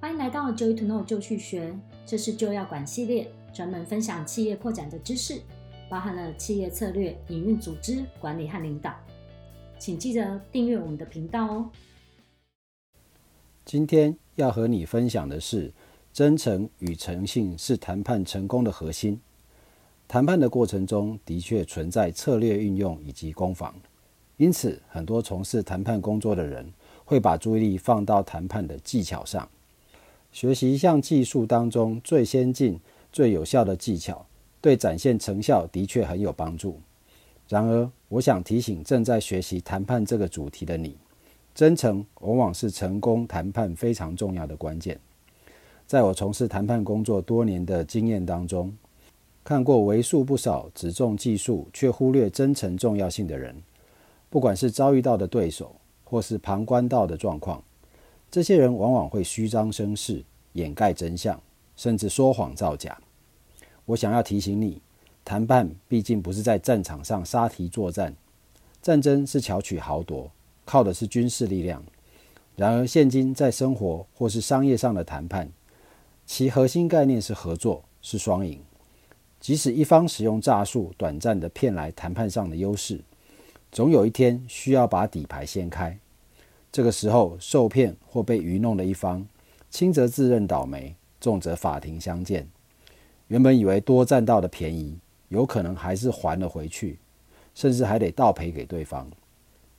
[0.00, 5.38] 欢迎来到 Joy to Know 就去学，这是就要管系列，专门分享企业扩展的知识，
[5.90, 8.94] 包含了企业策略、营运、组织管理和领导。
[9.78, 11.70] 请记得订阅我们的频道哦。
[13.66, 15.70] 今天要和你分享的是，
[16.14, 19.20] 真诚与诚信是谈判成功的核心。
[20.08, 23.74] 谈判的过程中的确存在策略运用以及攻防，
[24.38, 26.72] 因此很多从事谈判工作的人
[27.04, 29.46] 会把注意力放到谈判的技巧上。
[30.32, 32.78] 学习一项技术当中最先进、
[33.12, 34.24] 最有效的技巧，
[34.60, 36.80] 对展现成效的确很有帮助。
[37.48, 40.96] 然而，我想提醒正在学习谈判这个主题的你，
[41.52, 44.98] 真诚往往是成功谈判非常重要的关键。
[45.84, 48.72] 在我从事谈判工作多年的经验当中，
[49.42, 53.60] 看过为数不少只重技术却忽略真诚重要性的人，
[54.28, 55.74] 不管是遭遇到的对手，
[56.04, 57.60] 或是旁观到的状况。
[58.30, 61.40] 这些人往往会虚张声势、掩盖真相，
[61.74, 62.96] 甚至说谎造假。
[63.86, 64.80] 我想要提醒你，
[65.24, 68.14] 谈判毕竟不是在战场上杀敌作战，
[68.80, 70.30] 战争是巧取豪夺，
[70.64, 71.82] 靠的是军事力量。
[72.54, 75.50] 然而，现今在生活或是商业上的谈判，
[76.24, 78.60] 其核心概念是合作，是双赢。
[79.40, 83.00] 即使一方使用诈术，短暂地骗来谈判上的优势，
[83.72, 85.98] 总有一天需要把底牌掀开。
[86.72, 89.26] 这个时候，受骗或被愚弄的一方，
[89.70, 92.46] 轻则自认倒霉，重则法庭相见。
[93.26, 94.96] 原本以为多占到的便宜，
[95.28, 96.98] 有可能还是还了回去，
[97.54, 99.10] 甚至还得倒赔给对方。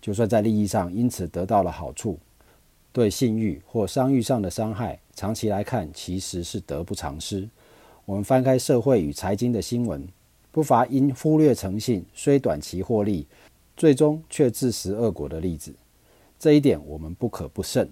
[0.00, 2.18] 就算在利益上因此得到了好处，
[2.92, 7.48] 对信誉或商誉上的伤害，长期来看其实是得不偿失。
[8.04, 10.06] 我们翻开社会与财经的新闻，
[10.52, 13.26] 不乏因忽略诚信，虽短期获利，
[13.74, 15.74] 最终却自食恶果的例子。
[16.38, 17.88] 这一点我们不可不慎。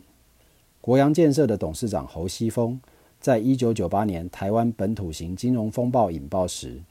[0.80, 2.80] 国阳建设的董事长侯西峰，
[3.20, 6.82] 在一九九八年台湾本土型金融风暴引爆时，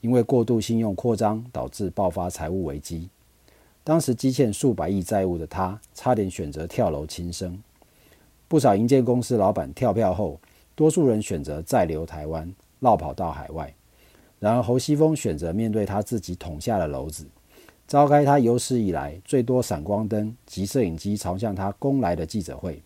[0.00, 3.08] 因为过度信用扩张，导致爆发财务危机。
[3.84, 7.60] 当时积欠数百亿债务的他，差点选择跳楼轻生。
[8.46, 10.38] 不少营建公司老板跳票后，
[10.74, 13.74] 多数人选择再留台湾，落跑到海外。
[14.38, 17.26] 然而侯西峰选择面对他自己捅下的篓子。
[17.92, 22.80] 召开他有史以来最多闪光灯及摄影机朝向他攻来的记者会，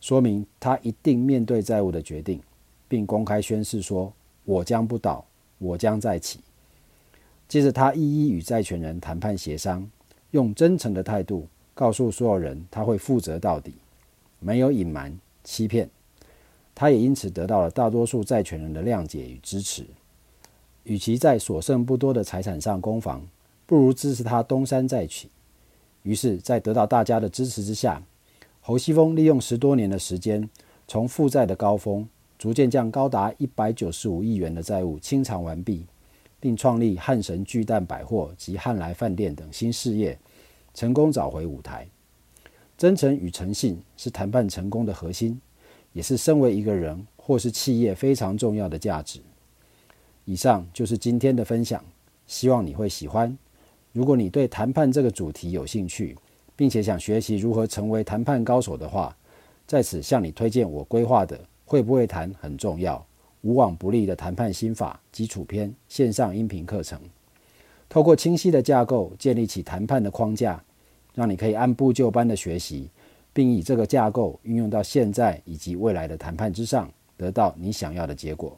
[0.00, 2.40] 说明他一定面对债务的决定，
[2.86, 4.12] 并公开宣誓说
[4.46, 5.24] ：“我将不倒，
[5.58, 6.38] 我将再起。”
[7.48, 9.90] 接着，他一一与债权人谈判协商，
[10.30, 13.74] 用真诚的态度告诉所有人他会负责到底，
[14.38, 15.12] 没有隐瞒
[15.42, 15.90] 欺骗。
[16.72, 19.84] 他也因此得到了大多数债权人的谅解与支持。
[20.84, 23.26] 与其在所剩不多的财产上攻防，
[23.70, 25.30] 不如支持他东山再起。
[26.02, 28.02] 于是，在得到大家的支持之下，
[28.60, 30.50] 侯西峰利用十多年的时间，
[30.88, 35.86] 从负债的高峰，逐渐将高达一百九十五亿元的债务清偿完毕，
[36.40, 40.18] 并创立汉神巨蛋百货及汉来饭店等新事业，
[40.74, 41.86] 成功找回舞台。
[42.76, 45.40] 真诚与诚信是谈判成功的核心，
[45.92, 49.20] 也是身为一个人或是企业非常重要的价值。
[50.24, 51.84] 以上就是今天的分享，
[52.26, 53.38] 希望你会喜欢。
[53.92, 56.16] 如果你对谈判这个主题有兴趣，
[56.54, 59.16] 并且想学习如何成为谈判高手的话，
[59.66, 63.04] 在此向你推荐我规划的“会不会谈很重要，
[63.40, 67.00] 无往不利的谈判心法基础篇”线上音频课程。
[67.88, 70.62] 透过清晰的架构建立起谈判的框架，
[71.14, 72.88] 让你可以按部就班的学习，
[73.32, 78.56] 并以这个架构运用到现在以及未来的谈判之上，得到你想要的结果。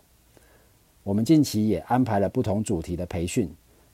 [1.03, 3.51] 我们近期也安排了不同主题的培训。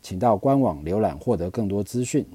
[0.08, 2.26] 请到官网浏览，获得更多资讯。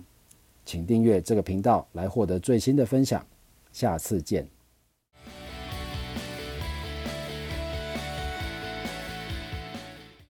[0.64, 3.26] 请订阅这个频道来获得最新的分享。
[3.72, 4.48] 下次见。